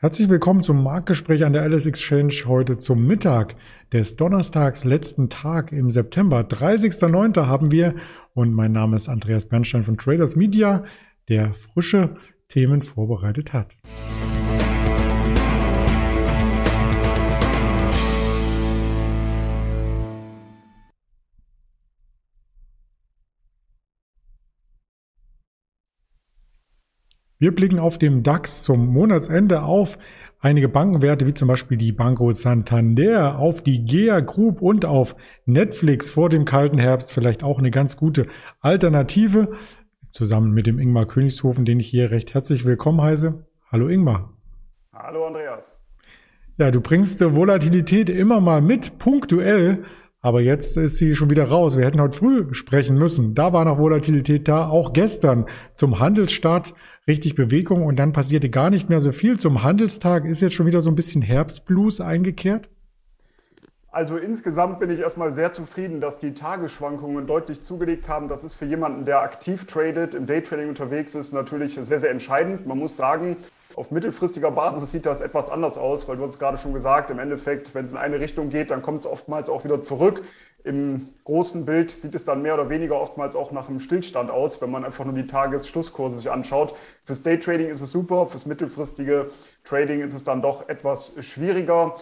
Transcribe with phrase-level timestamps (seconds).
[0.00, 3.56] Herzlich willkommen zum Marktgespräch an der Alice Exchange heute zum Mittag
[3.92, 6.42] des Donnerstags, letzten Tag im September.
[6.42, 7.46] 30.09.
[7.46, 7.96] haben wir
[8.32, 10.84] und mein Name ist Andreas Bernstein von Traders Media,
[11.28, 12.14] der frische
[12.46, 13.76] Themen vorbereitet hat.
[27.40, 29.96] Wir blicken auf dem DAX zum Monatsende auf
[30.40, 35.14] einige Bankenwerte wie zum Beispiel die Banco Santander, auf die GEA Group und auf
[35.46, 38.26] Netflix vor dem kalten Herbst vielleicht auch eine ganz gute
[38.58, 39.52] Alternative.
[40.10, 43.46] Zusammen mit dem Ingmar Königshofen, den ich hier recht herzlich willkommen heiße.
[43.70, 44.36] Hallo Ingmar.
[44.92, 45.76] Hallo Andreas.
[46.56, 49.84] Ja, du bringst Volatilität immer mal mit, punktuell.
[50.20, 51.76] Aber jetzt ist sie schon wieder raus.
[51.76, 53.34] Wir hätten heute früh sprechen müssen.
[53.34, 54.68] Da war noch Volatilität da.
[54.68, 56.74] Auch gestern zum Handelsstart
[57.06, 59.38] richtig Bewegung und dann passierte gar nicht mehr so viel.
[59.38, 62.68] Zum Handelstag ist jetzt schon wieder so ein bisschen Herbstblues eingekehrt.
[63.90, 68.28] Also insgesamt bin ich erstmal sehr zufrieden, dass die Tagesschwankungen deutlich zugelegt haben.
[68.28, 72.66] Das ist für jemanden, der aktiv tradet, im Daytrading unterwegs ist, natürlich sehr, sehr entscheidend.
[72.66, 73.36] Man muss sagen,
[73.78, 77.20] auf mittelfristiger Basis sieht das etwas anders aus, weil du hast gerade schon gesagt, im
[77.20, 80.24] Endeffekt, wenn es in eine Richtung geht, dann kommt es oftmals auch wieder zurück.
[80.64, 84.60] Im großen Bild sieht es dann mehr oder weniger oftmals auch nach einem Stillstand aus,
[84.60, 86.74] wenn man einfach nur die Tagesschlusskurse sich anschaut.
[87.04, 89.30] Fürs Daytrading ist es super, fürs mittelfristige
[89.62, 91.96] Trading ist es dann doch etwas schwieriger.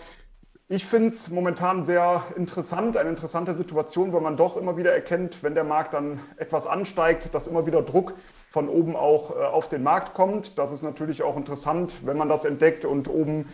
[0.68, 5.44] Ich finde es momentan sehr interessant, eine interessante Situation, weil man doch immer wieder erkennt,
[5.44, 8.14] wenn der Markt dann etwas ansteigt, dass immer wieder Druck
[8.50, 10.58] von oben auch äh, auf den Markt kommt.
[10.58, 13.48] Das ist natürlich auch interessant, wenn man das entdeckt und oben,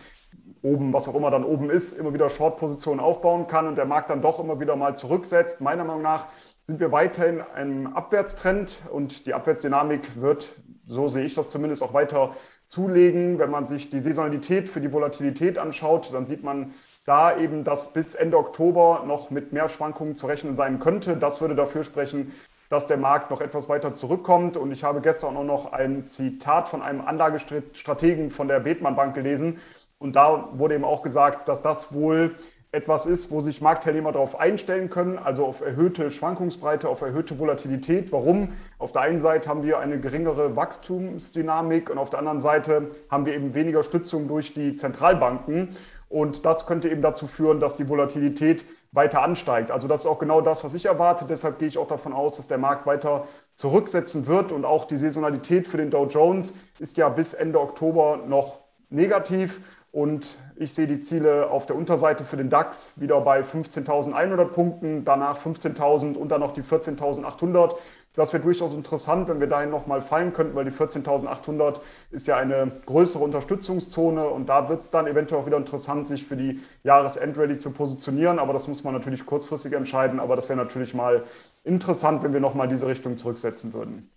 [0.63, 4.09] oben, was auch immer dann oben ist, immer wieder Short-Positionen aufbauen kann und der Markt
[4.09, 5.61] dann doch immer wieder mal zurücksetzt.
[5.61, 6.29] Meiner Meinung nach
[6.63, 10.55] sind wir weiterhin einem Abwärtstrend und die Abwärtsdynamik wird,
[10.87, 13.39] so sehe ich das zumindest, auch weiter zulegen.
[13.39, 16.73] Wenn man sich die Saisonalität für die Volatilität anschaut, dann sieht man
[17.05, 21.17] da eben, dass bis Ende Oktober noch mit mehr Schwankungen zu rechnen sein könnte.
[21.17, 22.33] Das würde dafür sprechen,
[22.69, 24.57] dass der Markt noch etwas weiter zurückkommt.
[24.57, 29.15] Und ich habe gestern auch noch ein Zitat von einem Anlagestrategen von der Bethmann Bank
[29.15, 29.59] gelesen.
[29.99, 32.37] Und da wurde eben auch gesagt, dass das wohl
[32.75, 38.11] etwas ist, wo sich Marktteilnehmer darauf einstellen können, also auf erhöhte Schwankungsbreite, auf erhöhte Volatilität.
[38.13, 38.55] Warum?
[38.79, 43.27] Auf der einen Seite haben wir eine geringere Wachstumsdynamik und auf der anderen Seite haben
[43.27, 45.77] wir eben weniger Stützung durch die Zentralbanken.
[46.13, 49.71] Und das könnte eben dazu führen, dass die Volatilität weiter ansteigt.
[49.71, 51.25] Also das ist auch genau das, was ich erwarte.
[51.25, 54.53] Deshalb gehe ich auch davon aus, dass der Markt weiter zurücksetzen wird.
[54.53, 58.59] Und auch die Saisonalität für den Dow Jones ist ja bis Ende Oktober noch
[58.91, 59.63] negativ.
[59.91, 65.05] Und ich sehe die Ziele auf der Unterseite für den DAX wieder bei 15.100 Punkten,
[65.05, 67.75] danach 15.000 und dann noch die 14.800.
[68.15, 71.81] Das wäre durchaus interessant, wenn wir dahin nochmal fallen könnten, weil die 14.800
[72.11, 76.25] ist ja eine größere Unterstützungszone und da wird es dann eventuell auch wieder interessant, sich
[76.25, 78.39] für die Jahresendrallye zu positionieren.
[78.39, 80.21] Aber das muss man natürlich kurzfristig entscheiden.
[80.21, 81.25] Aber das wäre natürlich mal
[81.65, 84.11] interessant, wenn wir nochmal diese Richtung zurücksetzen würden.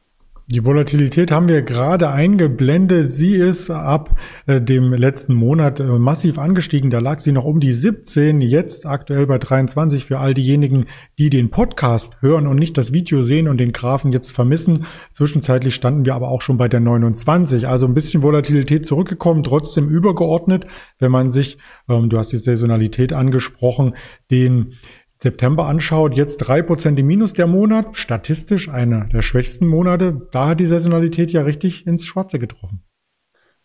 [0.48, 3.12] Die Volatilität haben wir gerade eingeblendet.
[3.12, 6.92] Sie ist ab äh, dem letzten Monat äh, massiv angestiegen.
[6.92, 10.86] Da lag sie noch um die 17, jetzt aktuell bei 23 für all diejenigen,
[11.18, 14.86] die den Podcast hören und nicht das Video sehen und den Graphen jetzt vermissen.
[15.14, 17.68] Zwischenzeitlich standen wir aber auch schon bei der 29.
[17.68, 20.68] Also ein bisschen Volatilität zurückgekommen, trotzdem übergeordnet,
[21.00, 21.58] wenn man sich,
[21.90, 23.96] ähm, du hast die Saisonalität angesprochen,
[24.30, 24.76] den
[25.26, 30.28] September anschaut, jetzt drei Prozent im Minus der Monat, statistisch einer der schwächsten Monate.
[30.32, 32.84] Da hat die Saisonalität ja richtig ins Schwarze getroffen.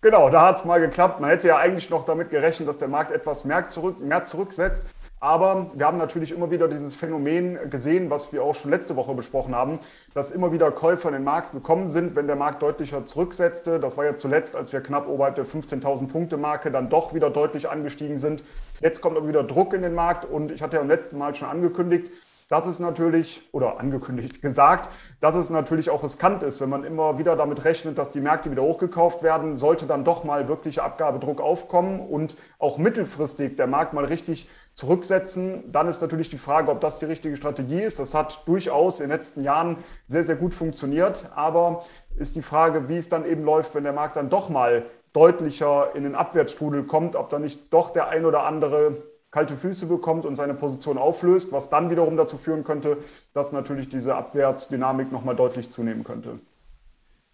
[0.01, 1.21] Genau, da hat es mal geklappt.
[1.21, 4.87] Man hätte ja eigentlich noch damit gerechnet, dass der Markt etwas mehr, zurück, mehr zurücksetzt.
[5.23, 9.15] Aber wir haben natürlich immer wieder dieses Phänomen gesehen, was wir auch schon letzte Woche
[9.15, 9.79] besprochen haben,
[10.15, 13.79] dass immer wieder Käufer in den Markt gekommen sind, wenn der Markt deutlicher zurücksetzte.
[13.79, 17.29] Das war ja zuletzt, als wir knapp oberhalb der 15.000 Punkte Marke dann doch wieder
[17.29, 18.43] deutlich angestiegen sind.
[18.81, 21.35] Jetzt kommt aber wieder Druck in den Markt und ich hatte ja am letzten Mal
[21.35, 22.11] schon angekündigt,
[22.51, 24.91] das ist natürlich, oder angekündigt gesagt,
[25.21, 28.51] dass es natürlich auch riskant ist, wenn man immer wieder damit rechnet, dass die Märkte
[28.51, 33.95] wieder hochgekauft werden, sollte dann doch mal wirklicher Abgabedruck aufkommen und auch mittelfristig der Markt
[33.95, 37.99] mal richtig zurücksetzen, dann ist natürlich die Frage, ob das die richtige Strategie ist.
[37.99, 41.85] Das hat durchaus in den letzten Jahren sehr, sehr gut funktioniert, aber
[42.17, 45.95] ist die Frage, wie es dann eben läuft, wenn der Markt dann doch mal deutlicher
[45.95, 50.25] in den Abwärtsstrudel kommt, ob da nicht doch der ein oder andere kalte Füße bekommt
[50.27, 52.99] und seine Position auflöst, was dann wiederum dazu führen könnte,
[53.33, 56.41] dass natürlich diese Abwärtsdynamik nochmal deutlich zunehmen könnte.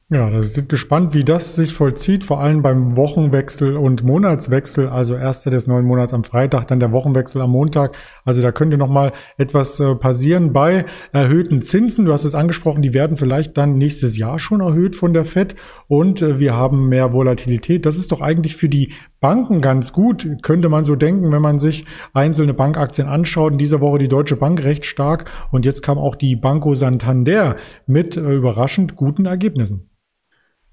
[0.09, 5.17] Ja, da sind gespannt, wie das sich vollzieht, vor allem beim Wochenwechsel und Monatswechsel, also
[5.17, 7.97] erster des neuen Monats am Freitag, dann der Wochenwechsel am Montag.
[8.25, 12.05] Also da könnte noch mal etwas äh, passieren bei erhöhten Zinsen.
[12.05, 15.57] Du hast es angesprochen, die werden vielleicht dann nächstes Jahr schon erhöht von der Fed
[15.89, 17.85] und äh, wir haben mehr Volatilität.
[17.85, 18.93] Das ist doch eigentlich für die
[19.27, 23.51] Banken ganz gut, könnte man so denken, wenn man sich einzelne Bankaktien anschaut.
[23.51, 27.57] In dieser Woche die Deutsche Bank recht stark und jetzt kam auch die Banco Santander
[27.89, 29.91] mit äh, überraschend guten Ergebnissen.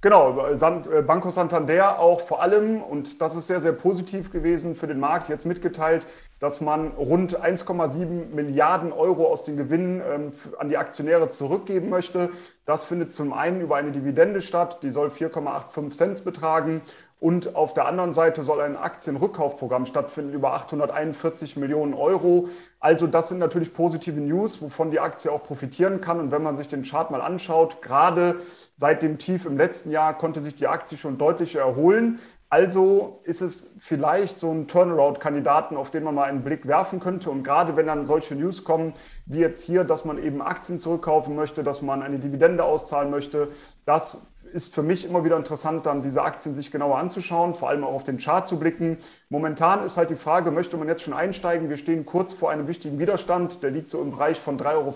[0.02, 4.86] Genau, äh, Banco Santander auch vor allem, und das ist sehr, sehr positiv gewesen für
[4.86, 6.06] den Markt, jetzt mitgeteilt,
[6.40, 12.30] dass man rund 1,7 Milliarden Euro aus den Gewinnen ähm, an die Aktionäre zurückgeben möchte.
[12.66, 16.82] Das findet zum einen über eine Dividende statt, die soll 4,85 Cent betragen.
[17.24, 22.50] Und auf der anderen Seite soll ein Aktienrückkaufprogramm stattfinden über 841 Millionen Euro.
[22.82, 26.20] Also das sind natürlich positive News, wovon die Aktie auch profitieren kann.
[26.20, 28.36] Und wenn man sich den Chart mal anschaut, gerade
[28.76, 32.20] seit dem Tief im letzten Jahr konnte sich die Aktie schon deutlich erholen.
[32.54, 37.32] Also ist es vielleicht so ein Turnaround-Kandidaten, auf den man mal einen Blick werfen könnte.
[37.32, 38.94] Und gerade wenn dann solche News kommen,
[39.26, 43.48] wie jetzt hier, dass man eben Aktien zurückkaufen möchte, dass man eine Dividende auszahlen möchte,
[43.86, 47.84] das ist für mich immer wieder interessant, dann diese Aktien sich genauer anzuschauen, vor allem
[47.84, 49.00] auch auf den Chart zu blicken.
[49.30, 51.70] Momentan ist halt die Frage, möchte man jetzt schon einsteigen?
[51.70, 54.94] Wir stehen kurz vor einem wichtigen Widerstand, der liegt so im Bereich von 3,50 Euro.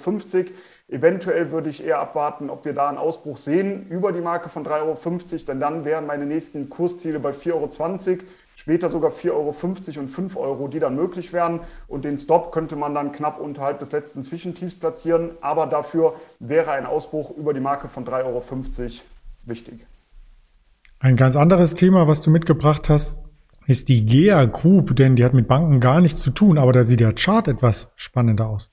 [0.89, 4.66] Eventuell würde ich eher abwarten, ob wir da einen Ausbruch sehen über die Marke von
[4.66, 8.19] 3,50 Euro, denn dann wären meine nächsten Kursziele bei 4,20 Euro
[8.56, 11.60] später sogar 4,50 Euro und 5 Euro, die dann möglich wären.
[11.89, 15.31] Und den Stop könnte man dann knapp unterhalb des letzten Zwischentiefs platzieren.
[15.42, 18.44] Aber dafür wäre ein Ausbruch über die Marke von 3,50 Euro
[19.44, 19.86] wichtig.
[21.00, 23.22] Ein ganz anderes Thema, was du mitgebracht hast,
[23.68, 26.84] ist die GEA Group, denn die hat mit Banken gar nichts zu tun, aber da
[26.84, 28.72] sieht der Chart etwas spannender aus.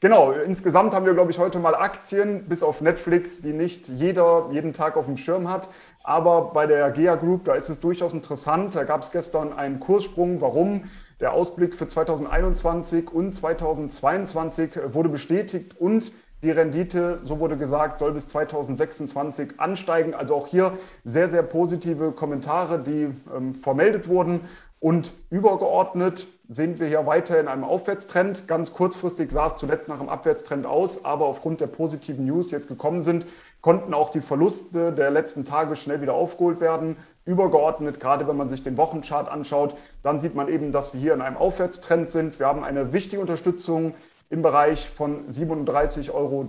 [0.00, 4.48] Genau, insgesamt haben wir, glaube ich, heute mal Aktien, bis auf Netflix, die nicht jeder
[4.52, 5.68] jeden Tag auf dem Schirm hat.
[6.04, 8.76] Aber bei der GEA Group, da ist es durchaus interessant.
[8.76, 10.40] Da gab es gestern einen Kurssprung.
[10.40, 10.84] Warum?
[11.18, 16.12] Der Ausblick für 2021 und 2022 wurde bestätigt und
[16.42, 20.14] die Rendite, so wurde gesagt, soll bis 2026 ansteigen.
[20.14, 24.40] Also auch hier sehr, sehr positive Kommentare, die ähm, vermeldet wurden.
[24.80, 28.46] Und übergeordnet sehen wir hier weiter in einem Aufwärtstrend.
[28.46, 32.54] Ganz kurzfristig sah es zuletzt nach einem Abwärtstrend aus, aber aufgrund der positiven News, die
[32.54, 33.26] jetzt gekommen sind,
[33.60, 36.96] konnten auch die Verluste der letzten Tage schnell wieder aufgeholt werden.
[37.24, 41.12] Übergeordnet, gerade wenn man sich den Wochenchart anschaut, dann sieht man eben, dass wir hier
[41.12, 42.38] in einem Aufwärtstrend sind.
[42.38, 43.94] Wir haben eine wichtige Unterstützung
[44.30, 46.46] im Bereich von 37,30 Euro.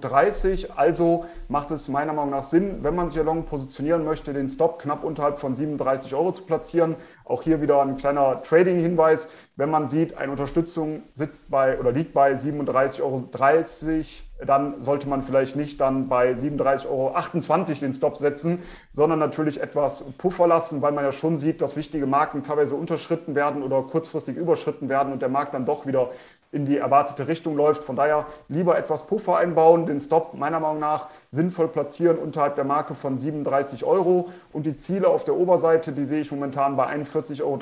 [0.76, 4.80] Also macht es meiner Meinung nach Sinn, wenn man sich long positionieren möchte, den Stop
[4.80, 6.98] knapp unterhalb von 37 Euro zu platzieren.
[7.24, 9.30] Auch hier wieder ein kleiner Trading-Hinweis.
[9.56, 13.24] Wenn man sieht, eine Unterstützung sitzt bei oder liegt bei 37,30 Euro,
[14.46, 18.60] dann sollte man vielleicht nicht dann bei 37,28 Euro den Stop setzen,
[18.92, 23.36] sondern natürlich etwas Puffer lassen, weil man ja schon sieht, dass wichtige Marken teilweise unterschritten
[23.36, 26.10] werden oder kurzfristig überschritten werden und der Markt dann doch wieder
[26.52, 27.84] in die erwartete Richtung läuft.
[27.84, 32.64] Von daher lieber etwas Puffer einbauen, den Stop meiner Meinung nach sinnvoll platzieren unterhalb der
[32.64, 36.88] Marke von 37 Euro und die Ziele auf der Oberseite, die sehe ich momentan bei
[36.88, 37.60] 41,30 Euro,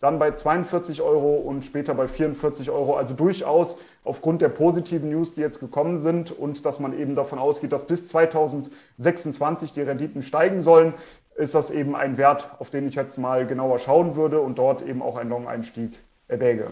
[0.00, 2.96] dann bei 42 Euro und später bei 44 Euro.
[2.96, 7.38] Also durchaus aufgrund der positiven News, die jetzt gekommen sind und dass man eben davon
[7.38, 10.92] ausgeht, dass bis 2026 die Renditen steigen sollen,
[11.34, 14.82] ist das eben ein Wert, auf den ich jetzt mal genauer schauen würde und dort
[14.82, 16.68] eben auch einen Long-Einstieg erwäge.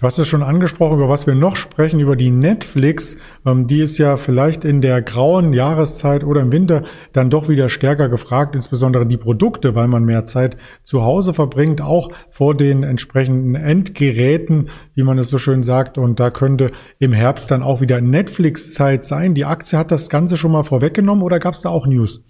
[0.00, 3.16] Du hast es schon angesprochen, über was wir noch sprechen, über die Netflix.
[3.44, 7.68] Ähm, die ist ja vielleicht in der grauen Jahreszeit oder im Winter dann doch wieder
[7.68, 12.84] stärker gefragt, insbesondere die Produkte, weil man mehr Zeit zu Hause verbringt, auch vor den
[12.84, 15.98] entsprechenden Endgeräten, wie man es so schön sagt.
[15.98, 16.70] Und da könnte
[17.00, 19.34] im Herbst dann auch wieder Netflix-Zeit sein.
[19.34, 22.22] Die Aktie hat das Ganze schon mal vorweggenommen oder gab es da auch News?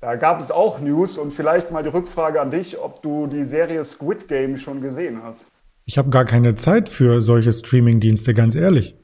[0.00, 3.42] Da gab es auch News und vielleicht mal die Rückfrage an dich, ob du die
[3.42, 5.48] Serie Squid Game schon gesehen hast.
[5.86, 8.96] Ich habe gar keine Zeit für solche Streaming-Dienste, ganz ehrlich.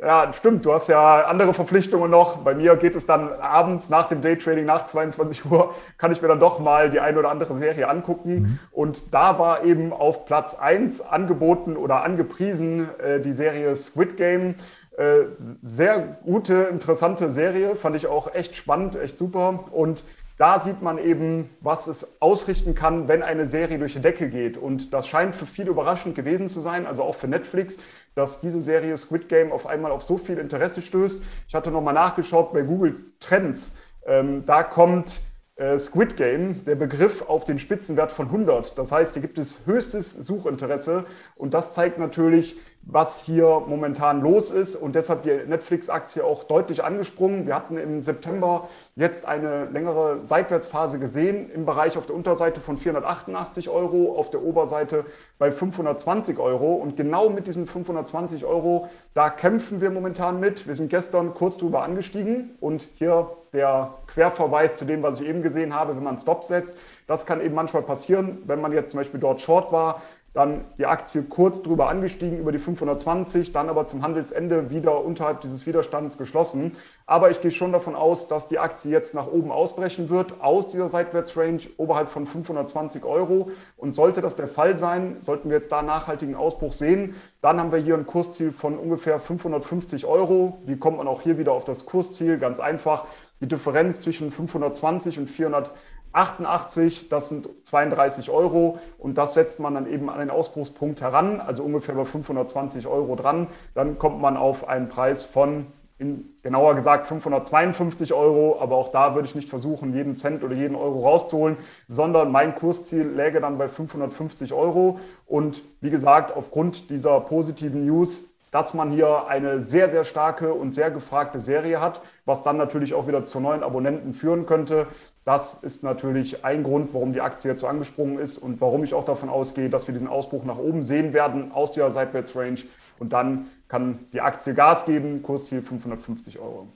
[0.00, 0.64] Ja, stimmt.
[0.64, 2.36] Du hast ja andere Verpflichtungen noch.
[2.38, 6.28] Bei mir geht es dann abends nach dem Daytrading, nach 22 Uhr, kann ich mir
[6.28, 8.32] dann doch mal die eine oder andere Serie angucken.
[8.34, 8.58] Mhm.
[8.70, 14.54] Und da war eben auf Platz 1 angeboten oder angepriesen äh, die Serie Squid Game.
[14.96, 15.26] Äh,
[15.66, 17.74] sehr gute, interessante Serie.
[17.74, 19.64] Fand ich auch echt spannend, echt super.
[19.72, 20.04] Und
[20.38, 24.56] da sieht man eben, was es ausrichten kann, wenn eine Serie durch die Decke geht.
[24.56, 27.78] Und das scheint für viele überraschend gewesen zu sein, also auch für Netflix,
[28.14, 31.22] dass diese Serie Squid Game auf einmal auf so viel Interesse stößt.
[31.48, 33.72] Ich hatte nochmal nachgeschaut bei Google Trends.
[34.06, 35.20] Ähm, da kommt
[35.56, 38.78] äh, Squid Game, der Begriff auf den Spitzenwert von 100.
[38.78, 41.04] Das heißt, hier gibt es höchstes Suchinteresse
[41.34, 42.56] und das zeigt natürlich,
[42.90, 47.46] was hier momentan los ist und deshalb die Netflix-Aktie auch deutlich angesprungen.
[47.46, 52.78] Wir hatten im September jetzt eine längere Seitwärtsphase gesehen im Bereich auf der Unterseite von
[52.78, 55.04] 488 Euro, auf der Oberseite
[55.38, 60.66] bei 520 Euro und genau mit diesen 520 Euro, da kämpfen wir momentan mit.
[60.66, 65.42] Wir sind gestern kurz drüber angestiegen und hier der Querverweis zu dem, was ich eben
[65.42, 66.76] gesehen habe, wenn man Stop setzt.
[67.06, 70.02] Das kann eben manchmal passieren, wenn man jetzt zum Beispiel dort Short war,
[70.38, 75.40] dann die Aktie kurz drüber angestiegen, über die 520, dann aber zum Handelsende wieder unterhalb
[75.40, 76.76] dieses Widerstands geschlossen.
[77.06, 80.70] Aber ich gehe schon davon aus, dass die Aktie jetzt nach oben ausbrechen wird, aus
[80.70, 83.50] dieser Seitwärtsrange oberhalb von 520 Euro.
[83.76, 87.72] Und sollte das der Fall sein, sollten wir jetzt da nachhaltigen Ausbruch sehen, dann haben
[87.72, 90.58] wir hier ein Kursziel von ungefähr 550 Euro.
[90.66, 92.38] Wie kommt man auch hier wieder auf das Kursziel?
[92.38, 93.06] Ganz einfach.
[93.40, 95.72] Die Differenz zwischen 520 und 400
[96.12, 101.40] 88, das sind 32 Euro und das setzt man dann eben an den Ausbruchspunkt heran,
[101.40, 103.48] also ungefähr bei 520 Euro dran.
[103.74, 105.66] Dann kommt man auf einen Preis von,
[105.98, 110.54] in, genauer gesagt, 552 Euro, aber auch da würde ich nicht versuchen, jeden Cent oder
[110.54, 111.56] jeden Euro rauszuholen,
[111.88, 114.98] sondern mein Kursziel läge dann bei 550 Euro.
[115.26, 120.72] Und wie gesagt, aufgrund dieser positiven News dass man hier eine sehr, sehr starke und
[120.72, 124.86] sehr gefragte Serie hat, was dann natürlich auch wieder zu neuen Abonnenten führen könnte.
[125.28, 128.94] Das ist natürlich ein Grund, warum die Aktie jetzt so angesprungen ist und warum ich
[128.94, 132.60] auch davon ausgehe, dass wir diesen Ausbruch nach oben sehen werden aus der Seitwärtsrange.
[132.98, 136.68] Und dann kann die Aktie Gas geben, Kursziel 550 Euro.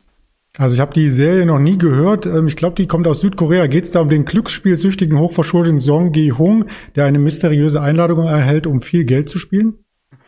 [0.59, 2.27] Also ich habe die Serie noch nie gehört.
[2.27, 3.69] Ähm, ich glaube, die kommt aus Südkorea.
[3.69, 8.83] Geht es da um den glücksspielsüchtigen, hochverschuldeten Song Gi-hung, der eine mysteriöse Einladung erhält, um
[8.83, 9.83] viel Geld zu spielen?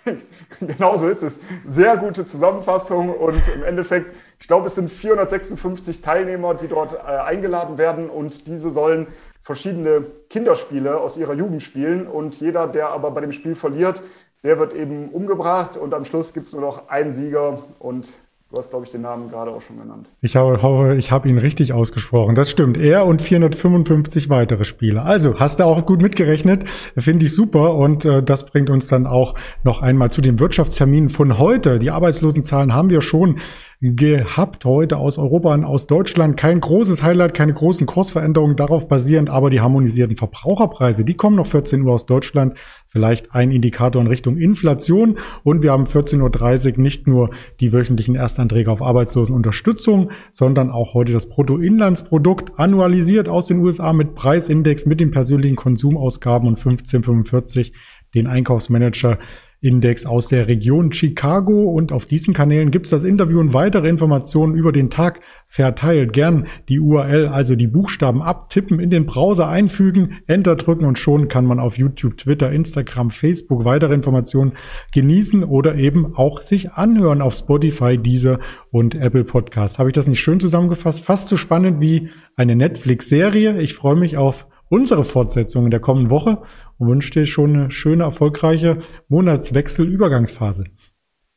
[0.61, 1.41] genau so ist es.
[1.67, 6.97] Sehr gute Zusammenfassung und im Endeffekt, ich glaube, es sind 456 Teilnehmer, die dort äh,
[6.97, 9.07] eingeladen werden und diese sollen
[9.43, 14.03] verschiedene Kinderspiele aus ihrer Jugend spielen und jeder, der aber bei dem Spiel verliert,
[14.43, 18.13] der wird eben umgebracht und am Schluss gibt es nur noch einen Sieger und
[18.55, 20.13] Du hast, glaube ich, den Namen gerade auch schon genannt.
[20.21, 22.37] Ich hoffe, ich habe ihn richtig ausgesprochen.
[22.37, 22.79] Das stimmt.
[22.79, 25.05] Er und 455 weitere Spieler.
[25.05, 26.63] Also, hast du auch gut mitgerechnet.
[26.97, 27.75] Finde ich super.
[27.75, 29.35] Und äh, das bringt uns dann auch
[29.65, 31.81] noch einmal zu den Wirtschaftsterminen von heute.
[31.81, 33.41] Die Arbeitslosenzahlen haben wir schon
[33.81, 36.37] gehabt heute aus Europa und aus Deutschland.
[36.37, 41.47] Kein großes Highlight, keine großen Kursveränderungen darauf basierend, aber die harmonisierten Verbraucherpreise, die kommen noch
[41.47, 42.57] 14 Uhr aus Deutschland.
[42.95, 45.19] Vielleicht ein Indikator in Richtung Inflation.
[45.43, 51.13] Und wir haben 14.30 Uhr nicht nur die wöchentlichen Erstanträge auf Arbeitslosenunterstützung, sondern auch heute
[51.13, 57.73] das Bruttoinlandsprodukt annualisiert aus den USA mit Preisindex, mit den persönlichen Konsumausgaben und 1545
[58.15, 59.19] den Einkaufsmanager
[59.65, 63.89] Index aus der Region Chicago und auf diesen Kanälen gibt es das Interview und weitere
[63.89, 66.13] Informationen über den Tag verteilt.
[66.13, 71.29] Gern die URL, also die Buchstaben abtippen, in den Browser einfügen, Enter drücken und schon
[71.29, 74.53] kann man auf YouTube, Twitter, Instagram, Facebook weitere Informationen
[74.93, 78.41] genießen oder eben auch sich anhören auf Spotify, Deezer
[78.71, 79.79] und Apple Podcast.
[79.79, 81.07] Habe ich das nicht schön zusammengefasst?
[81.07, 83.63] Fast so spannend wie eine Netflix-Serie.
[83.63, 86.43] Ich freue mich auf unsere Fortsetzung in der kommenden Woche
[86.79, 88.79] und wünsche dir schon eine schöne, erfolgreiche
[89.09, 90.65] Monatswechsel-Übergangsphase.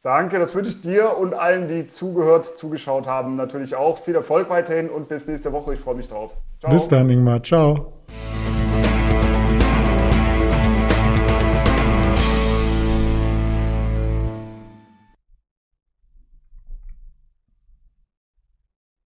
[0.01, 4.00] Danke, das wünsche ich dir und allen, die zugehört, zugeschaut haben, natürlich auch.
[4.00, 5.74] Viel Erfolg weiterhin und bis nächste Woche.
[5.74, 6.36] Ich freue mich drauf.
[6.60, 6.72] Ciao.
[6.72, 7.44] Bis dann, Ingmar.
[7.44, 7.97] Ciao.